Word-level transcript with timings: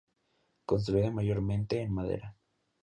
Construida 0.65 1.11
mayormente 1.11 1.79
en 1.83 1.93
madera. 1.93 2.35